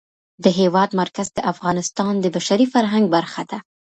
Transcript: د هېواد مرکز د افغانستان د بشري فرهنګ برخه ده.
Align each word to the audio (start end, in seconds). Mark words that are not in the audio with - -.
د 0.43 0.45
هېواد 0.59 0.89
مرکز 1.01 1.27
د 1.33 1.39
افغانستان 1.51 2.13
د 2.19 2.25
بشري 2.35 2.65
فرهنګ 2.73 3.05
برخه 3.15 3.41
ده. 3.49 3.57